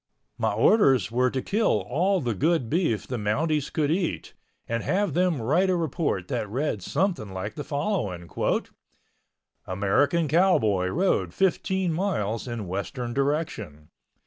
My 0.39 0.53
orders 0.53 1.11
were 1.11 1.29
to 1.29 1.43
kill 1.43 1.85
all 1.87 2.21
the 2.21 2.33
good 2.33 2.71
beef 2.71 3.05
the 3.05 3.19
Mounties 3.19 3.69
could 3.69 3.91
eat 3.91 4.33
and 4.67 4.81
have 4.81 5.13
them 5.13 5.39
write 5.39 5.69
a 5.69 5.75
report 5.75 6.27
that 6.29 6.49
read 6.49 6.81
something 6.81 7.31
like 7.31 7.53
the 7.53 7.63
following: 7.63 8.27
"American 9.67 10.27
cowboy 10.27 10.87
rode 10.87 11.35
15 11.35 11.93
miles 11.93 12.47
in 12.47 12.65
Western 12.67 13.13
direction. 13.13 13.89